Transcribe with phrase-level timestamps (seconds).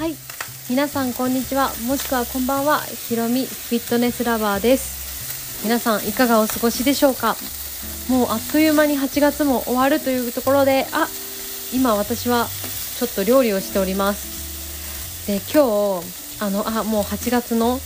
[0.00, 0.14] はい。
[0.70, 1.68] 皆さんこんにちは。
[1.86, 2.78] もしくはこんばんは。
[2.80, 5.62] ひろみフィットネスラバーです。
[5.62, 7.36] 皆さんいかがお過ごしでしょうか？
[8.08, 11.06] もうあっという間に8月も終わるというところであ
[11.74, 12.46] 今私は
[12.98, 15.26] ちょっと料理をしております。
[15.26, 17.78] で今日あのあもう8月の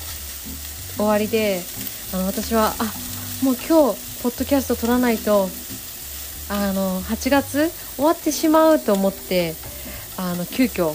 [0.96, 1.62] 終わりで
[2.12, 5.48] あの私はあもう今日ポッドキャスト撮らないと
[6.48, 9.54] あの8月終わってしまうと思って
[10.16, 10.94] あの急遽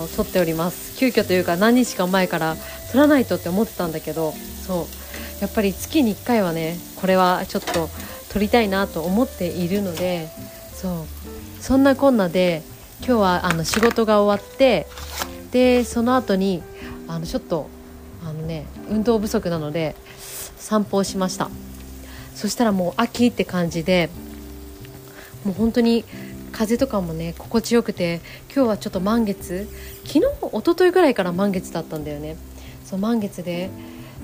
[0.00, 0.96] の撮っております。
[0.98, 2.56] 急遽というか何日か前から
[2.92, 4.32] 撮らないとって思ってたんだけど
[4.66, 4.86] そう。
[5.40, 7.88] やっぱり月に1回はねこれはちょっと
[8.32, 10.28] 撮りたいなと思っているので
[10.74, 11.62] そう。
[11.62, 12.62] そんなこんなで
[13.00, 14.86] 今日はあの仕事が終わって
[15.50, 16.62] でその後に
[17.06, 17.68] あのちょっと
[18.24, 19.94] あのね運動不足なので
[20.56, 21.50] 散歩をしました。
[22.34, 24.10] そしたらもう秋って感じで
[25.44, 26.04] もう本当に
[26.52, 28.20] 風とかもね心地よくて
[28.54, 29.68] 今日はちょっと満月。
[30.04, 32.36] 昨日一昨日ぐらいから満月だったんだよね。
[32.84, 33.70] そう満月で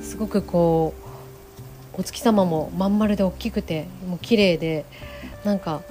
[0.00, 0.94] すごくこ
[1.96, 4.84] うお月様もまん丸で大きくてもう綺麗で
[5.44, 5.82] なんか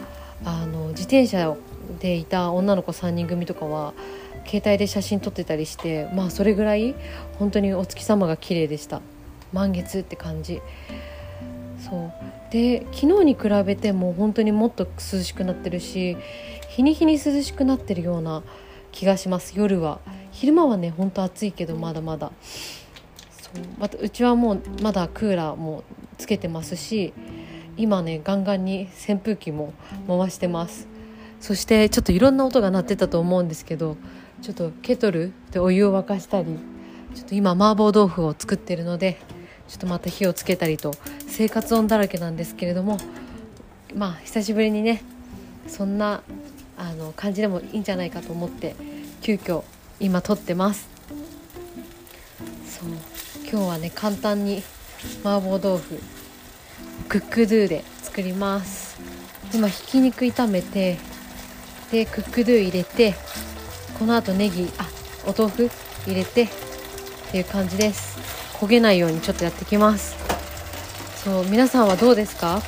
[0.44, 1.56] あの自転車
[2.00, 3.94] でいた女の子3人組とかは
[4.46, 6.96] 携帯で写真撮ってたりしてまあそれぐらい
[7.40, 9.02] 本当にお月様が綺麗でした。
[9.54, 10.62] 満月って感じ。
[11.94, 12.12] そう。
[12.52, 16.18] で昨日に比べても本当にもっと涼しくなってるし
[16.70, 18.42] 日に日に涼しくなってるような
[18.92, 20.00] 気がします夜は。
[20.32, 22.32] 昼間はね本当暑いけどまだまだ。
[23.30, 23.54] そう。
[23.80, 25.84] またうちはもうまだクーラーも
[26.18, 27.14] つけてますし
[27.78, 29.74] 今ねガンガンに扇風機も
[30.08, 30.88] 回してます。
[31.40, 33.98] そしてちょっといろんな音が鳴ってたと思うんですけど
[34.42, 36.58] ちょっとケトルでお湯を沸かしたり
[37.14, 39.20] ちょっと今麻婆豆腐を作ってるので
[39.68, 40.94] ちょっとまた火をつけたりと
[41.28, 42.98] 生活音だらけなんですけれども
[43.96, 45.04] まあ久しぶりにね
[45.68, 46.22] そんな
[46.78, 48.76] あの感じでもいいんじゃないかと思って
[49.22, 49.64] 急遽
[50.00, 50.90] 今撮ってます。
[52.68, 52.90] そう。
[53.50, 54.64] 今日はね簡単に
[55.24, 56.00] 麻婆豆腐
[57.08, 59.00] クックドゥで作ります。
[59.54, 60.98] 今ひき肉炒めて
[61.92, 63.14] でクックドゥ入れて
[64.00, 64.90] このあとネギあ
[65.26, 65.70] お豆腐
[66.08, 66.50] 入れてっ
[67.32, 68.33] ていう感じです。
[68.54, 70.16] 焦げないようにちょっとやってきます。
[71.24, 72.62] そう皆さんはどうですか？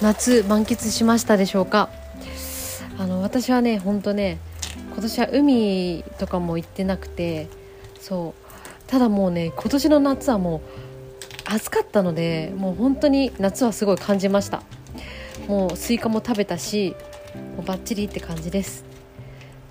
[0.00, 1.90] 夏満喫しましたでしょうか？
[2.98, 4.38] あの私はねほんとね
[4.92, 7.48] 今年は海とかも行ってなくて
[8.00, 10.60] そうただもうね今年の夏はもう
[11.44, 14.62] 暑かったのでもう本当に夏はすごい感じました。
[15.46, 16.94] もうスイカも食べたし
[17.56, 18.84] もうバッチリって感じです。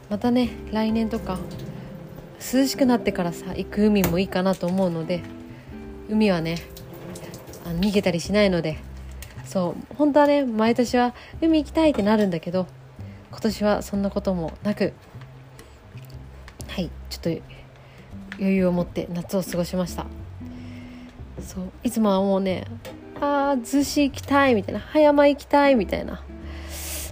[0.09, 1.38] またね来年とか
[2.39, 5.21] 涼しくなってからさ行く海もいいかなと思うので
[6.09, 6.57] 海はね
[7.65, 8.79] あの逃げたりしないので
[9.45, 12.67] そう本当はね毎年は海行きたいってなるんだけど
[13.31, 14.93] 今年はそんなこともなく
[16.67, 17.29] はいちょっと
[18.39, 20.05] 余裕を持って夏を過ごしました。
[21.41, 22.65] そういつもはもうね
[23.19, 26.23] ああ逗子行きたいみたいな葉山行きたいみたいな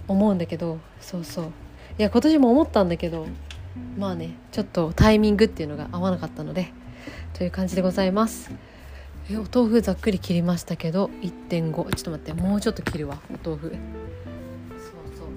[0.07, 1.45] 思うんだけどそうそう。
[1.97, 3.27] いや今年も思ったんだけど
[3.97, 6.71] まあねちょっとタイミングっていうのが合わなかったので
[7.33, 8.51] という感じでございます。
[9.29, 13.69] えお豆腐ざっくり切りましたけど1.5ちょっと待ってもうちょっと切るわお豆腐。
[13.69, 13.79] そう
[15.17, 15.29] そう。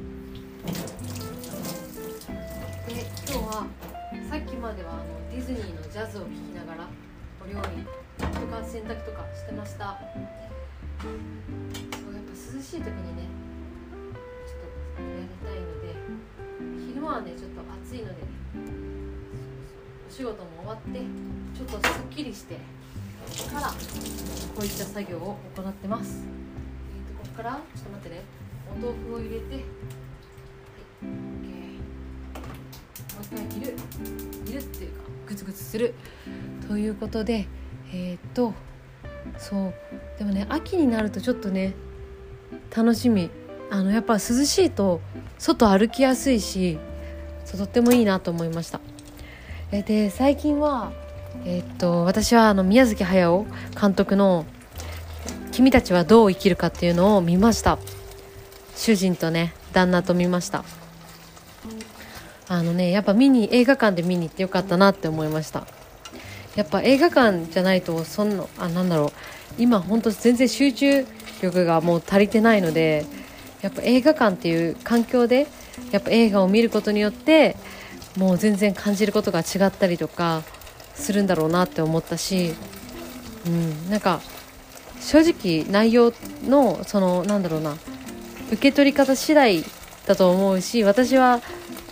[2.94, 3.66] で今日は
[4.31, 6.88] さっきまではあのディズニーのジャズを聴きながら
[7.43, 7.82] お料理
[8.19, 9.98] とか洗濯とかしてました。
[11.00, 11.10] そう
[12.15, 13.22] やっぱ涼しい時にね
[14.47, 14.60] ちょっ
[14.97, 15.97] とやりたいので
[16.98, 18.14] 昼間はねちょっと暑いので
[20.10, 20.98] お仕事も終わって
[21.56, 22.56] ちょっとすっきりして
[23.54, 23.75] からこ
[24.62, 26.26] ういった作業を行ってます。
[26.26, 28.22] えーとここからちょっと待ってね。
[28.75, 29.64] お豆腐を入れてはい
[31.04, 31.12] OK も
[33.20, 33.76] う一回煮る。
[34.44, 35.94] 煮るっていうかグツグツする。
[36.66, 37.47] ということで
[37.92, 38.54] えっ、と
[39.38, 39.75] そう。
[40.19, 41.75] でもね秋になるとちょっとね
[42.76, 43.30] 楽しみ。
[43.70, 45.00] あのやっぱ涼しいと
[45.38, 46.78] 外歩きやすいし
[47.48, 48.78] そうとってもいいなと思いました。
[49.72, 50.92] えで最近は
[51.47, 53.47] えっと私はあの宮崎駿
[53.80, 54.45] 監督の
[55.50, 57.78] 「君たちはどう生きるか」っていうのを見ました。
[58.77, 60.62] 主人とね旦那と見ました。
[62.48, 65.66] あのねやっぱ見に映画館で見に行ってよかったなって思いました。
[66.54, 69.12] やっぱ映画館じゃないとそんなあなんだろう。
[69.56, 71.06] 今本当全然集中
[71.41, 73.06] 力がもう足りてないので
[73.62, 75.47] やっぱ映画館っていう環境で
[75.91, 77.57] やっぱ映画を見ることによって
[78.16, 80.42] もう全然感じることが違ったりとか
[80.95, 82.54] するんだろうなって思ったし、
[83.47, 84.21] うん、なんか
[85.01, 86.13] 正直内容
[86.45, 87.77] のそのなんだろうな
[88.48, 89.65] 受け取り方次第
[90.07, 91.41] だと思うし私は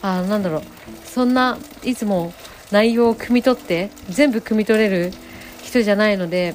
[0.02, 0.62] あなんだろう
[1.04, 2.32] そんないつも
[2.72, 5.12] 内容を汲み取って全部汲み取れる
[5.62, 6.54] 人じゃないので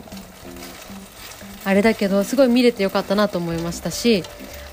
[1.63, 4.24] あれだけどすごい見れてよかったなと思いましたし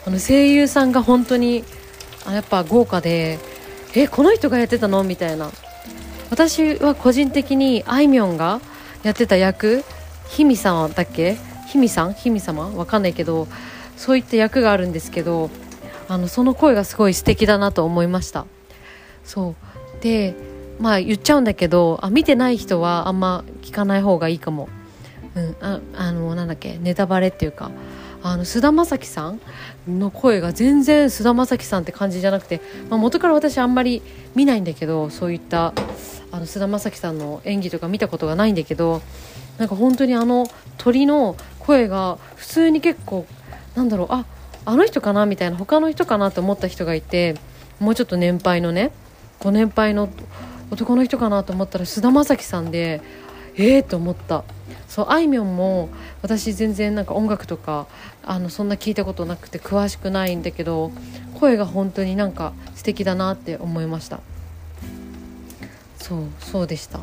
[0.06, 1.64] あの声優さんが本当に
[2.26, 3.38] あやっぱ豪華で
[3.94, 5.02] えこの人がやってたの？
[5.04, 5.50] みたいな。
[6.30, 8.60] 私は個人的にあいみょんが
[9.02, 9.82] やってた役
[10.28, 11.38] ひみさんだっけ？
[11.68, 12.12] ひみさん？
[12.12, 13.48] ひみ様わかんないけど
[13.96, 15.50] そういった役があるんですけど
[16.08, 18.46] あのその声がすごい素敵だなと思いました。
[19.24, 20.02] そう。
[20.02, 20.34] で
[20.78, 24.68] まあ言っちゃうんだけどあ見てない人はあんま聞かない方がいいかも。
[25.34, 26.78] うんああのなんだっけ？
[26.78, 27.70] ネタバレっていうか。
[28.22, 29.40] あの菅田将暉さん
[29.86, 32.60] の声が全然菅田将暉さんって感じじゃなくて、
[32.90, 34.02] まあ、元から私あんまり
[34.34, 35.72] 見ないんだけどそういった
[36.30, 39.02] あの菅田将暉さんの演技とか見たことがないんだけど
[39.58, 43.26] なんか本当にあの鳥の声が普通に結構
[43.74, 44.24] なんだろうあ
[44.64, 47.34] あの人かなみたいな他の人かなと思った人がいて
[47.80, 48.92] もうちょっと年配のね
[49.40, 50.08] ご年配の
[50.70, 53.00] 男の人かなと思ったら菅田将暉さんで
[53.56, 54.44] ええー、と思った。
[54.88, 55.90] そうあいみょんも
[56.22, 57.86] 私全然なんか音楽とか
[58.24, 60.90] あのそんな聞いたことなくて詳しくないんだけど
[61.34, 64.20] 声が本当になんか素敵だなって思いました。
[65.98, 67.00] そうそうでした。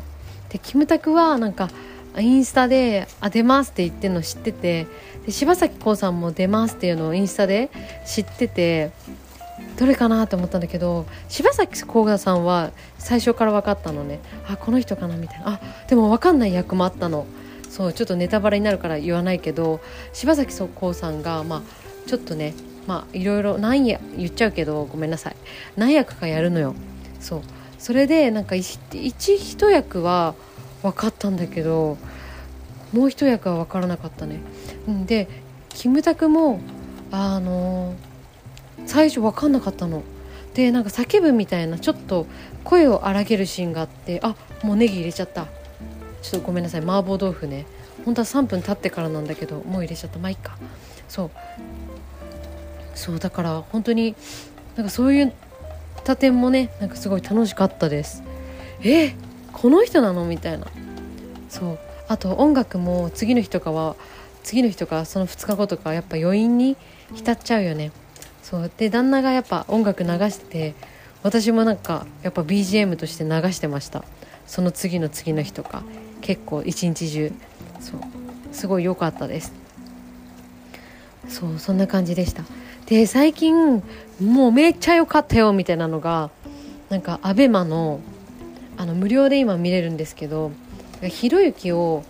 [0.48, 1.70] でキムタクはなんか
[2.18, 4.86] インスタで「あ出ます」って言ってるの知ってて
[5.24, 7.70] で柴咲コウさんも「出ます」っていうのをインスタで
[8.04, 8.90] 知ってて
[9.78, 14.18] どれかなと思ったんだけど柴咲コウさんは最初から分かったのね。
[14.48, 15.50] あこの人かなみたいな。
[15.50, 17.26] あでも分かんない役もあったの。
[17.70, 19.80] そうちょっとネタバレになるから言わないけど
[20.12, 21.62] 柴咲コウさんがまあ
[22.08, 22.54] ちょっとね
[22.86, 25.36] まあいろいろ何や言っちゃうけどごめんなさい。
[25.76, 26.74] 何役かやるのよ。
[27.20, 27.42] そう。
[27.78, 30.34] それでなんか一一役は
[30.82, 31.98] 分かったんだけど
[32.92, 34.40] もう一役は分からなかったね。
[35.06, 35.28] で
[35.68, 36.60] キムタクも
[37.10, 37.94] あの
[38.86, 40.02] 最初分かんなかったの。
[40.54, 42.26] でなんか叫ぶみたいなちょっと
[42.64, 45.46] 声を荒げるシーンがあってあもうネギ入れちゃった。
[46.30, 46.80] ちょっとごめんなさい。
[46.80, 47.66] 麻婆豆腐ね。
[48.04, 50.18] 本当は3分経ってからなんだけどもう入れちゃった。
[50.18, 50.56] まあいいか。
[51.08, 51.30] そう。
[52.94, 54.16] そうだから本当に
[54.74, 55.32] なんかそういっ
[56.04, 58.22] た点もねなんかすごい楽しかったです。
[58.82, 59.14] え
[59.52, 60.24] この人なの？
[60.24, 60.66] みたいな。
[61.48, 61.78] そう。
[62.08, 63.96] あと音楽も次の日とかは
[64.42, 66.76] 次の日とかその2日後とかやっぱ余韻に
[67.14, 67.92] 浸っちゃうよね。
[68.42, 68.70] そう。
[68.76, 70.74] で旦那がやっぱ音楽流してて
[71.22, 74.04] 私もなんかやっぱ BGM として流してました。
[74.46, 75.82] その次の次の日とか。
[76.20, 77.32] 結構一日中
[77.80, 78.00] そう
[78.52, 79.52] すごい良かったです。
[81.28, 82.44] そうそんな感じでした。
[82.86, 83.82] で最近
[84.20, 86.30] もうめっちゃ良かったよみたいなのが
[86.88, 88.00] なんか ABEMA の
[88.76, 90.52] あの無料で今見れるんですけど
[91.02, 92.04] ひろゆきを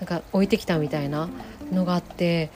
[0.00, 1.28] なんか置いてきたみたいな
[1.72, 2.50] のがあって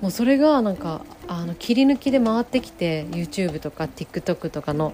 [0.00, 4.92] もうそれがなんかあの切り抜きで回ってきて YouTube とか TikTok とかの。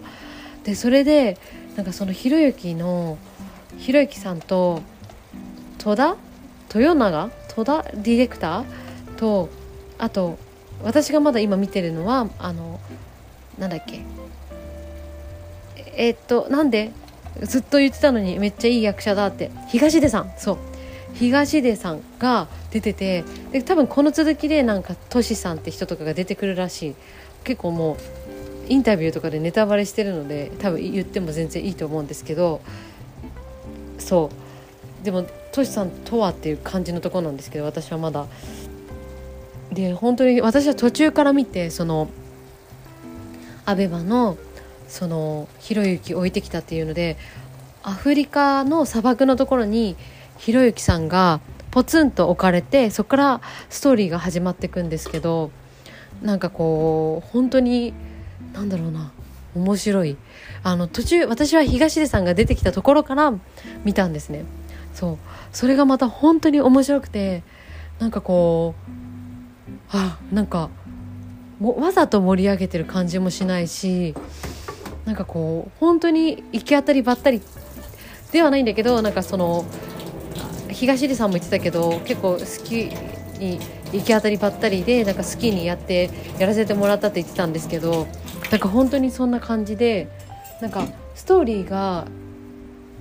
[0.64, 1.38] でそれで
[1.76, 3.17] なんかそのひろゆきの
[3.79, 4.82] ひろゆきさんと
[5.82, 6.16] 戸田？
[6.74, 7.30] 豊永？
[7.48, 7.82] 戸田？
[7.94, 8.64] ディレクター？
[9.16, 9.48] と
[9.98, 10.38] あと
[10.82, 12.78] 私がまだ今見てるのはあの
[13.58, 14.02] なんだっけ？
[15.96, 16.92] えー、っとなんで？
[17.42, 19.50] ずっと言ってたのにめっちゃいい役者だって。
[19.68, 20.32] 東出さん。
[20.36, 20.58] そう。
[21.14, 26.94] 東出さんが出ててで多分この続きでなんかトシさんって人とかが出てくるらしい。
[27.42, 27.96] 結構もう
[28.68, 32.60] インタビューとかでネタバレしてるので多分言っても全然いいと思うんですけど
[33.99, 34.39] そう。
[35.02, 38.26] でもトシさんとはっていう感じのとこなんですけど私はまだ。
[39.73, 42.09] で本当に私は途中から見てその
[43.66, 44.37] アベマの
[44.88, 47.16] そのひろゆき置いてきたっていうので
[47.85, 49.97] アフリカの砂漠のところに
[50.38, 51.40] ひろゆきさんが
[51.71, 55.52] ポツンと置かれてそこからストーリーが始まっていくんですけど
[56.21, 57.95] なんかこう本当に
[58.52, 59.12] なんだろうな
[59.54, 60.16] 面白い。
[60.62, 63.33] あの途中私は東出さんが出てきたところから
[63.85, 64.45] 見たんですね。
[64.94, 65.18] そう。
[65.52, 67.42] それがまた本当に面白くて
[67.99, 68.90] なんかこう
[69.92, 70.70] あなんか
[71.61, 74.14] わざと盛り上げてる感じもしないし
[75.04, 77.42] なんかこう本当に行き当たりばったり
[78.32, 79.66] ではないんだけどなんかその
[80.70, 82.85] 東出さんも言ってたけど結構好き
[83.38, 83.59] に
[83.92, 88.06] 行き当たりばったりでなんか好きにやってやらせてもらったって言ってたんですけど
[88.50, 90.09] なんか本当にそんな感じで
[90.62, 92.06] なんかストーリーが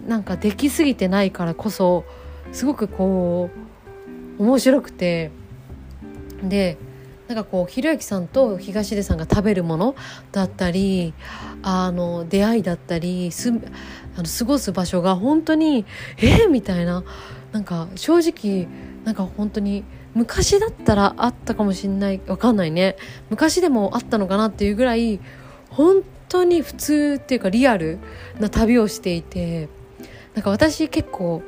[0.08, 2.06] なんかできすぎてないからこそ
[2.51, 3.50] すごくこ
[4.39, 5.32] う面白くて。
[6.44, 6.77] で
[7.27, 9.96] なんかこうひろゆきさんと東出さんが食べるもの
[10.32, 11.13] だったり
[11.62, 15.86] あの出会いだったりすあの過ごす場所が本当に
[16.18, 16.46] え？
[16.46, 17.03] ー、みたいな。
[17.51, 18.68] なんか正直
[19.03, 19.84] なんか本当に
[20.15, 22.22] 昔だったらあったかもしんない。
[22.25, 22.96] わかんないね。
[23.29, 25.20] 昔でもあったのかなっていうぐらい
[25.70, 28.00] 本当に普通っていうかリアル
[28.39, 29.68] な旅をしていて。
[30.39, 31.43] なんか私結構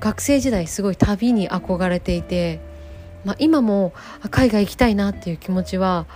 [0.00, 2.60] 学生時代すごい旅に憧れていて、
[3.26, 3.92] まあ、今も
[4.30, 6.06] 海外行きたいなっていう気持ちは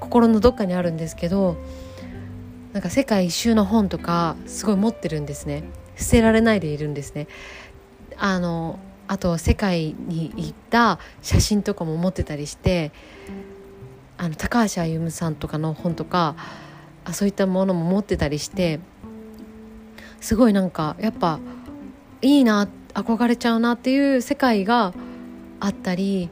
[0.00, 1.58] 心のどっかにあるんですけど
[2.72, 5.64] なんか世界一周の本とかすごい持ってるんですね。
[5.96, 7.28] 捨てられないでいるんですね。
[8.16, 12.90] あのあと世界に行った写真とかも持ってたりして
[14.16, 16.36] あの高橋歩さんとかの本とか
[17.04, 18.80] あそういったものも持ってたりして
[20.20, 21.38] すごいなんかやっぱ
[22.22, 24.92] いいな憧れちゃうなっていう世界が
[25.60, 26.28] あったり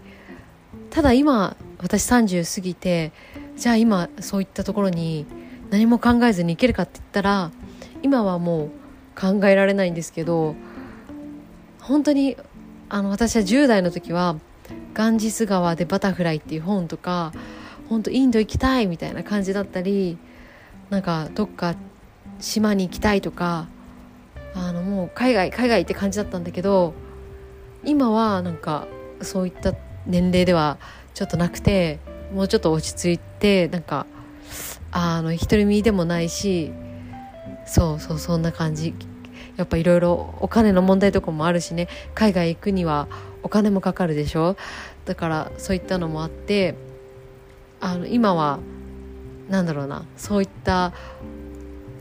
[0.91, 3.13] ただ今私30過ぎて
[3.57, 5.27] じゃあ今そういったところに
[5.71, 7.51] 何も考えずに行けるかって言ったら
[8.03, 8.71] 今はもう
[9.19, 10.55] 考えられないんですけど
[11.81, 12.37] 本当に
[12.89, 14.37] あの私は10代の時は
[14.95, 17.33] 「ガンジス川でバタフライ」っていう本とか
[17.89, 20.19] 本当インド行きたいみたいな感じだったり
[20.91, 21.75] なんかどっか
[22.41, 23.67] 島に行きたいとか
[24.55, 26.95] あのもう海外海外って感じだったんだけど
[27.85, 28.87] 今はなんか
[29.23, 29.75] そういった
[30.07, 30.79] 年齢では
[31.15, 31.99] ちょっとなくて
[32.35, 34.07] もうちょっと落ち着いてなんか
[34.91, 36.73] あの独り身でもないし
[37.67, 38.95] そうそうそんな感じ。
[39.57, 41.89] やっぱいろいろお金の問題とかもあるしね。
[42.15, 43.09] 海外行くには
[43.43, 44.57] お金もかかるでしょ。
[45.05, 46.77] だからそういったのもあって
[47.81, 48.61] あの今は
[49.51, 50.05] なんだろうな。
[50.17, 50.93] そういった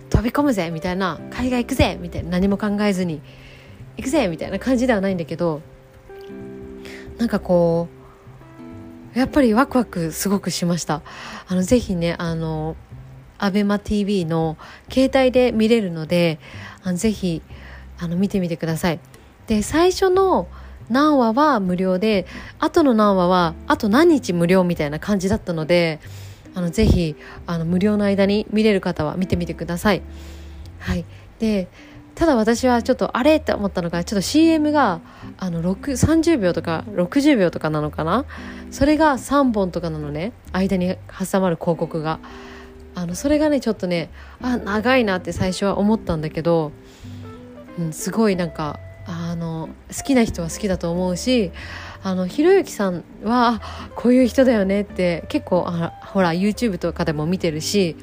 [0.10, 1.20] 飛び込むぜみたいな。
[1.32, 2.30] 海外行くぜみたいな。
[2.32, 3.22] 何も考えずに。
[3.98, 5.62] 行くぜみたいな感じではないんだけど
[7.18, 7.90] なんかこ
[9.16, 11.02] うやっぱりワクワクすごくしました。
[11.48, 12.76] あのぜひねあの
[13.40, 14.58] アベマ t v の
[14.92, 16.40] 携帯で見れるので
[16.84, 17.42] あのぜひ
[17.98, 19.00] あの見てみてください。
[19.48, 20.48] で最初の
[20.90, 22.28] 何話は無料で
[22.60, 26.00] 後の何話はあと何日無料みたいな感じだったので
[26.58, 30.02] あのぜひあの無料の間に見れる方は見てみてください。
[30.80, 31.06] はい、
[31.38, 31.68] で
[32.16, 35.00] ただ私はちょっとあれって思ったのがちょっと CM が
[35.38, 38.26] あの30秒とか60秒とかなのかな？
[38.72, 40.34] それが3本とかなのね。
[40.52, 42.20] 間に挟まる広告が。
[42.96, 44.10] あのそれがねちょっとね
[44.42, 46.72] あ長いなって最初は思ったんだけど、
[47.78, 51.52] うん、すごいなんかあの好きな人は好きだと思うし
[52.04, 53.62] あのひろゆきさんは
[53.96, 57.96] こういう人だよねって結構あほら YouTube とかでも見てるし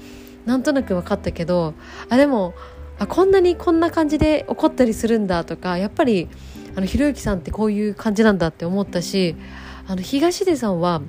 [0.45, 1.75] なんとなく分かったけど
[2.09, 2.55] あでも
[2.99, 6.29] あこんなにこんな感じで怒ったりするんだとかやっぱり
[6.77, 9.37] あのひろゆきさんってこういう感じなんだって思ったし
[9.87, 11.03] あの東出さんは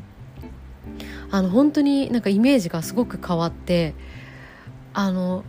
[1.32, 3.94] あの本当になんかイメージがすごく変わって
[4.94, 5.44] あの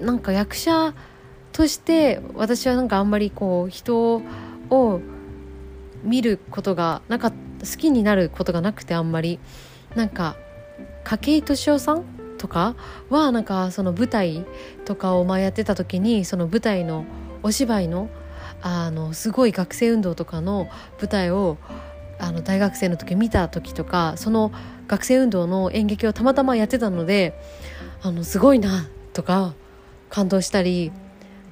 [0.00, 0.94] なんか役者
[1.52, 4.22] として私はなんかあんまりこう人
[4.70, 5.00] を
[6.02, 7.36] 見ることがなんか好
[7.78, 9.38] きになることがなくてあんまり。
[9.94, 10.36] なんか
[11.04, 12.04] 筧敏夫さん
[12.38, 12.74] とか
[13.08, 14.44] はなんかその舞台
[14.84, 17.04] とかを前やってた時にその舞台の
[17.42, 18.08] お芝居の
[18.62, 21.56] あのすごい学生運動とかの舞台を
[22.18, 24.52] あの大学生の時見た時とかその
[24.86, 27.40] 学生運動の演劇をたまたまやってたので
[28.02, 29.54] あのすごいなとか
[30.10, 30.92] 感動したり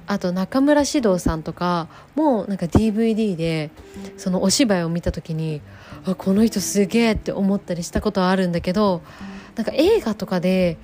[0.09, 3.69] あと中村獅童さんとかもなんか DVD で
[4.17, 5.61] そのお芝居を見た時に
[6.03, 9.03] あこの人すげえって思ったりしたことはあるんだけど
[9.55, 10.79] なんか映画とかで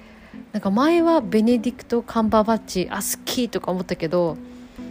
[0.52, 4.38] なんか前はベネディクト・カンバーバッチあ好きとか思ったけど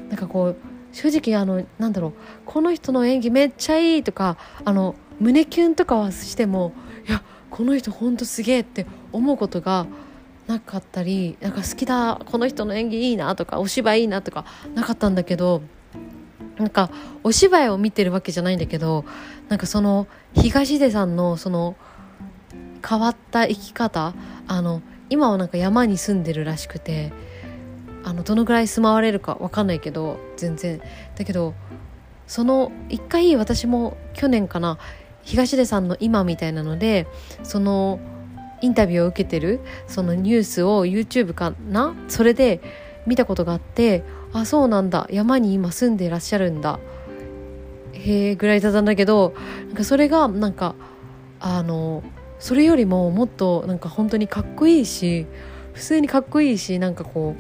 [0.09, 0.57] なんかこう
[0.91, 2.13] 正直あのなんだろう
[2.45, 6.73] この人の演技めっちゃいいとかあの胸キュンとかはしても
[7.09, 9.87] いやこの人ほんとすげえって思うことが
[10.47, 15.63] なかったりなんか好きだこの人の演技いいなとかお芝居いいなとかなかったんだけど
[16.59, 16.91] なんか
[17.23, 19.05] お芝居を見てるわけじゃないんだけど
[19.49, 21.77] なんかその東出さんのその
[22.87, 24.15] 変わった生き方
[24.47, 27.13] あの今はなんか山に住んでるらしくて
[28.05, 30.81] あのどのぐらい住まわれるか分かんないけど全然。
[31.17, 31.55] だけど
[32.27, 34.79] その一回私も去年かな
[35.23, 37.07] 東出さんの今みたいなので
[37.43, 37.99] その
[38.65, 41.95] インタビューを受けてるそのニュースを YouTube かな？
[42.09, 42.63] それで
[43.07, 44.03] 見たことがあって
[44.33, 45.07] あそうなんだ。
[45.11, 46.79] 山に今住んでいらっしゃるんだ。
[47.93, 49.35] へえぐらいだったんだけど
[49.67, 50.75] なんかそれがなんか
[51.41, 52.03] あの
[52.39, 55.27] それよりももっとなんか本当にかっこいいし
[55.75, 57.37] 普通にかっこいいしなんかこ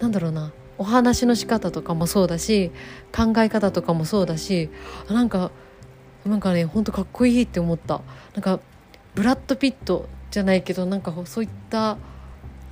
[0.00, 0.52] うなんだろうな。
[0.78, 2.72] お話の仕方とかもそうだし
[3.14, 4.70] 考え方とかもそうだし
[5.08, 5.52] なんか
[6.26, 8.00] なんかねほんとかっこいいって思った。
[8.34, 8.58] なんか
[9.14, 11.98] ブラッド・ピットじゃないけどなんかそういった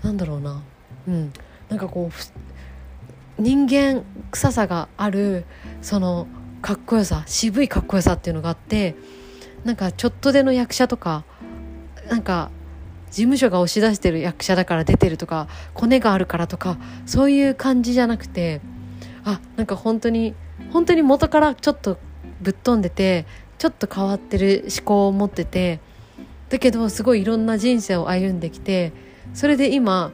[0.03, 0.63] なんだろうな。
[1.07, 1.33] うん。
[1.69, 4.03] なんかこう人間
[4.33, 5.45] 臭さがある
[5.83, 6.27] その
[6.63, 8.97] かっこよさ渋いかっこよさっていうのがあって
[9.65, 11.25] なんかちょっとでの役者とか
[12.09, 12.51] なんか
[13.11, 16.77] 事務所が押し出してる役者だから出てるとかコネがあるからとか
[17.07, 18.61] そういう感じじゃなくて
[19.25, 20.35] あなんか本当に
[20.73, 21.99] 本当に元からちょっと
[22.41, 23.27] ぶっ飛んでて
[23.59, 25.81] ちょっと変わってる思考を持ってて
[26.51, 28.93] だけどすごいいろんな人生を歩んできて
[29.35, 30.13] それで今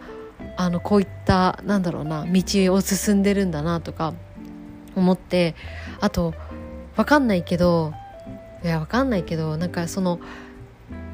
[0.57, 2.43] あのこういったなんだろうな道
[2.75, 4.15] を進んでるんだなとか
[4.95, 5.55] 思って
[6.01, 6.35] あと
[6.97, 7.93] 分かんないけど
[8.63, 10.21] いや分かんないけどなんかその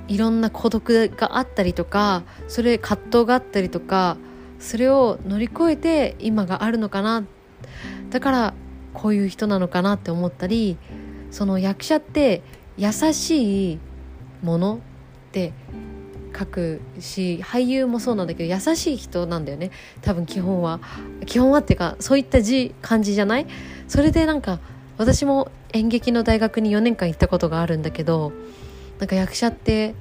[0.08, 4.16] いろんな孤独があったりとかそれ葛藤があったりとか
[4.58, 7.24] それを乗り越えて今があるのかな。
[8.10, 8.54] だから
[8.92, 10.76] こういう人なのかなって思ったり
[11.30, 12.42] その役者って
[12.76, 13.78] 優しい
[14.42, 14.80] もの
[15.32, 15.54] って
[16.38, 19.70] 書くし俳優もそうなんだけど優しい人なんだよね。
[20.02, 20.78] 多分基本は。
[21.24, 23.46] 基本はっていうかそういった字感じじゃない？
[23.88, 24.60] それでなんか
[24.98, 28.32] 私も演劇の大学に4年間行ったことがあるんだけど
[28.98, 29.94] なんか役者って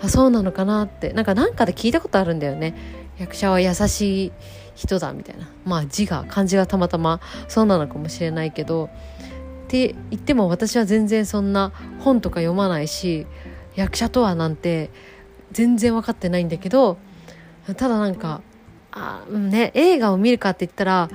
[0.00, 1.12] あそうなのかなって。
[1.12, 2.76] なんか何かで聞いたことあるんだよね。
[3.18, 4.32] 役者は優しい
[4.76, 5.50] 人だみたいな。
[5.64, 8.90] まあ字が漢字がたまたまそうなのかもしれないけど。
[9.66, 13.26] って言っても私は全然そんな本とか読まないし
[13.76, 14.90] 役者とはなんて
[15.52, 16.98] 全然分かってないんだけど
[17.76, 18.42] ただなんか
[18.90, 21.08] あ、ね、映画を見るかって言ったら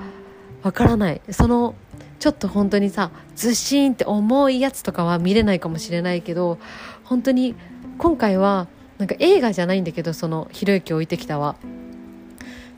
[0.62, 1.20] 分からない。
[1.30, 1.74] その
[2.20, 6.58] ちょっと本当にさずっしんって重いやつとかは見れないかもしれないけど
[7.02, 7.56] 本当に
[7.98, 11.56] 今回はなんか映画じゃないんだけどそのひろゆき置いてきたは。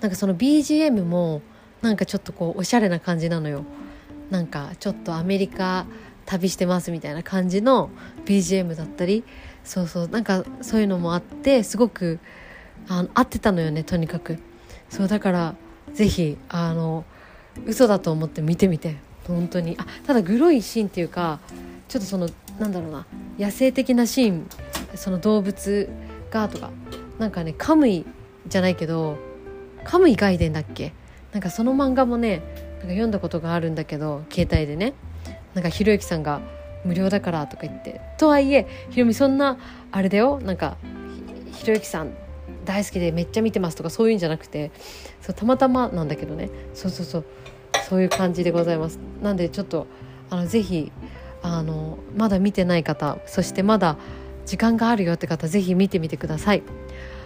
[0.01, 1.43] なんかその BGM も
[1.83, 3.65] なんかちょっとこうおしゃれな感じなのよ。
[4.31, 5.87] なんかちょっとアメリカ
[6.25, 7.91] 旅してますみたいな感じの
[8.25, 9.25] BGM だったり
[9.65, 10.09] そうそう。
[10.09, 12.19] なんかそういうのもあってすごく
[12.89, 14.39] あの合ってたのよねとにかく。
[14.91, 15.55] そうだから
[15.93, 17.05] ぜひあの
[17.67, 18.97] 嘘だと思って見てみて。
[19.27, 19.75] 本当に。
[19.79, 21.41] あただグロいシーンっていうか
[21.89, 22.29] ちょっとその
[22.59, 23.07] なんだろうな。
[23.39, 24.47] 野生的なシーン
[24.97, 25.89] その動物
[26.31, 26.71] がとか
[27.19, 28.05] なんかねカムイ
[28.47, 29.17] じゃないけど
[29.83, 30.93] カムイ外伝だっけ？
[31.33, 32.49] なんかその漫画もねなん
[32.83, 34.93] か読んだことがあるんだけど携帯でね。
[35.55, 36.43] なんかひろゆきさんが
[36.85, 38.01] 無料だからとか言って。
[38.19, 39.59] とはいえひろみそんな
[39.91, 40.41] あれだよ。
[40.41, 40.77] なんか
[41.53, 42.13] ひろゆきさん
[42.65, 44.71] 大好きでめっちゃ見てますとかそういうんじゃなくて
[45.21, 46.51] そうたまたまなんだけどね。
[46.75, 47.25] そうそうそう
[47.89, 48.99] そういう感じでございます。
[49.23, 49.87] なんでちょっと
[50.31, 50.93] あのぜひ
[51.43, 53.97] あのまだ見てない方そしてまだ
[54.47, 56.63] 時間があるよって方ぜひ見てみてください。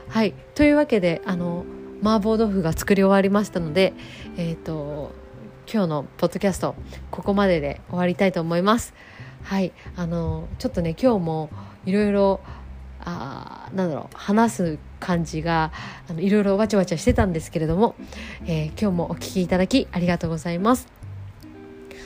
[0.09, 0.35] はい。
[0.55, 1.65] というわけであの
[2.03, 3.93] 麻婆豆腐が作り終わりましたので
[4.37, 5.13] えっ、ー、と
[5.73, 6.75] 今日のポッドキャスト
[7.11, 8.95] ここまでで終わりたいと思います。
[9.49, 11.49] はいあのちょっとね今日も
[11.87, 12.41] いろいろ
[13.01, 15.73] あなんだろう話す感じが
[16.07, 17.95] あのいろいろわちゃわちゃしてたんですけれども、
[18.45, 20.87] えー、今日もお聴きいただきありがとうございます。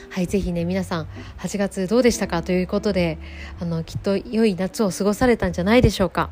[0.09, 1.07] はい、ぜひね、皆さん、
[1.39, 3.17] 8月どうでしたかということで、
[3.59, 6.29] あの、きっと良い夏を過ごされたんじゃないでしょうか。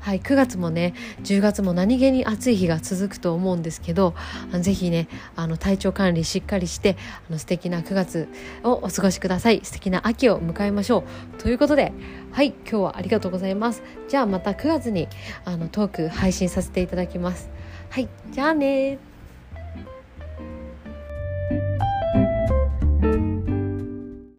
[0.00, 4.14] はい、9月もね10月も何気に暑い日が続くと思うんですけど
[4.60, 6.96] ぜひねあの体調管理しっかりして
[7.28, 8.28] あの素敵な9月
[8.62, 9.60] をお過ごしください。
[9.62, 11.04] 素敵な秋を迎えましょ
[11.38, 11.42] う。
[11.42, 11.92] ということで
[12.32, 13.82] はい今日はありがとうございます。
[14.08, 15.08] じゃあまた9月に
[15.44, 17.48] あのトーク配信させていただきます。
[17.90, 18.98] はいじゃあね